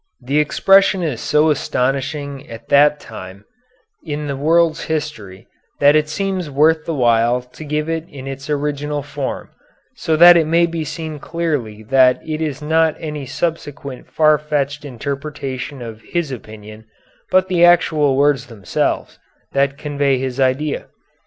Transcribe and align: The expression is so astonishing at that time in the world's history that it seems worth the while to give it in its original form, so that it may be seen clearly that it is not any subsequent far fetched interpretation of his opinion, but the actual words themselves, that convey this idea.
The 0.19 0.39
expression 0.39 1.03
is 1.03 1.21
so 1.21 1.51
astonishing 1.51 2.49
at 2.49 2.69
that 2.69 2.99
time 2.99 3.45
in 4.03 4.25
the 4.25 4.35
world's 4.35 4.85
history 4.85 5.45
that 5.79 5.95
it 5.95 6.09
seems 6.09 6.49
worth 6.49 6.85
the 6.85 6.93
while 6.95 7.43
to 7.43 7.63
give 7.63 7.87
it 7.87 8.05
in 8.09 8.25
its 8.25 8.49
original 8.49 9.03
form, 9.03 9.51
so 9.95 10.15
that 10.17 10.37
it 10.37 10.47
may 10.47 10.65
be 10.65 10.83
seen 10.83 11.19
clearly 11.19 11.83
that 11.83 12.19
it 12.27 12.41
is 12.41 12.63
not 12.63 12.95
any 12.99 13.27
subsequent 13.27 14.09
far 14.09 14.39
fetched 14.39 14.85
interpretation 14.85 15.83
of 15.83 16.01
his 16.01 16.31
opinion, 16.31 16.85
but 17.29 17.47
the 17.47 17.63
actual 17.63 18.15
words 18.17 18.47
themselves, 18.47 19.19
that 19.51 19.77
convey 19.77 20.19
this 20.19 20.39
idea. 20.39 20.87